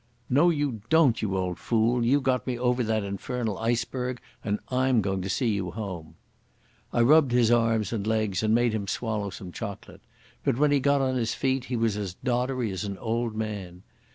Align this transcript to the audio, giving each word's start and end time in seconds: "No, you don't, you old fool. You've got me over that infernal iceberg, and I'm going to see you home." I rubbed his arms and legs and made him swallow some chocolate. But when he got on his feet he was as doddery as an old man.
"No, 0.31 0.49
you 0.49 0.81
don't, 0.89 1.21
you 1.21 1.37
old 1.37 1.59
fool. 1.59 2.03
You've 2.03 2.23
got 2.23 2.47
me 2.47 2.57
over 2.57 2.83
that 2.83 3.03
infernal 3.03 3.59
iceberg, 3.59 4.19
and 4.43 4.57
I'm 4.69 4.99
going 4.99 5.21
to 5.21 5.29
see 5.29 5.49
you 5.49 5.69
home." 5.69 6.15
I 6.91 7.01
rubbed 7.01 7.31
his 7.33 7.51
arms 7.51 7.93
and 7.93 8.07
legs 8.07 8.41
and 8.41 8.55
made 8.55 8.73
him 8.73 8.87
swallow 8.87 9.29
some 9.29 9.51
chocolate. 9.51 10.01
But 10.43 10.57
when 10.57 10.71
he 10.71 10.79
got 10.79 11.01
on 11.01 11.17
his 11.17 11.35
feet 11.35 11.65
he 11.65 11.75
was 11.75 11.97
as 11.97 12.15
doddery 12.23 12.71
as 12.71 12.83
an 12.83 12.97
old 12.97 13.35
man. 13.35 13.83